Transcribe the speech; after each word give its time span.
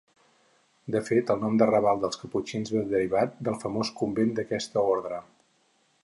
De 0.93 1.01
fet 1.09 1.33
el 1.33 1.41
nom 1.41 1.59
de 1.61 1.67
raval 1.71 2.01
dels 2.05 2.19
Caputxins 2.21 2.73
ve 2.77 2.81
derivat 2.93 3.35
del 3.49 3.59
famós 3.65 3.91
convent 4.01 4.33
d'aquesta 4.39 4.85
ordre. 4.95 5.21